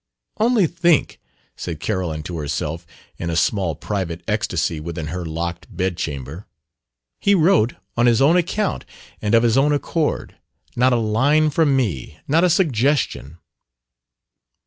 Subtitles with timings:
[0.39, 1.19] "Only think!"
[1.55, 2.87] said Carolyn to herself,
[3.19, 6.47] in a small private ecstasy within her locked bedchamber;
[7.19, 8.83] "he wrote on his own account
[9.21, 10.37] and of his own accord.
[10.75, 13.37] Not a line from me; not a suggestion!"